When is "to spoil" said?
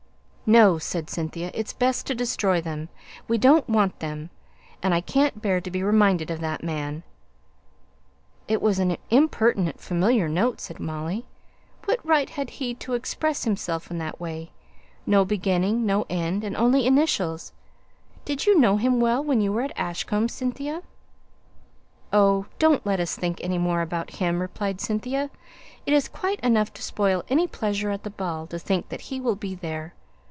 26.73-27.23